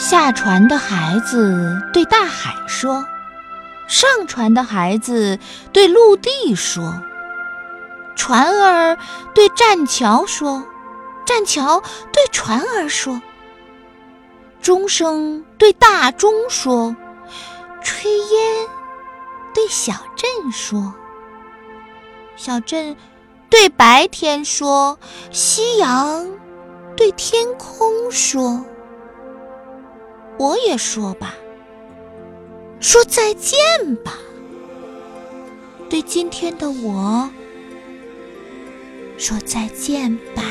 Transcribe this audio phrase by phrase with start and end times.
[0.00, 3.04] 下船的孩子对大海说
[3.86, 5.38] ：“上船的孩子
[5.74, 7.02] 对陆地说。”
[8.16, 8.96] 船儿
[9.34, 10.64] 对栈桥说
[11.26, 11.82] ：“栈桥
[12.14, 13.20] 对船儿说。”
[14.62, 16.96] 钟声对大钟说
[17.84, 18.68] ：“炊烟
[19.52, 20.94] 对小镇说。”
[22.36, 22.96] 小镇
[23.50, 24.98] 对白天说
[25.30, 26.26] ：“夕阳
[26.96, 28.64] 对天空说。”
[30.40, 31.34] 我也说吧，
[32.80, 33.58] 说再见
[33.96, 34.16] 吧，
[35.90, 37.28] 对今天的我
[39.18, 40.42] 说再见吧。